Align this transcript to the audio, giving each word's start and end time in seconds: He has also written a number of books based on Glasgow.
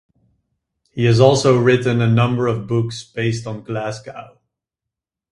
He 0.89 1.05
has 1.05 1.19
also 1.19 1.59
written 1.59 2.01
a 2.01 2.07
number 2.09 2.47
of 2.47 2.65
books 2.65 3.03
based 3.03 3.45
on 3.45 3.61
Glasgow. 3.61 4.39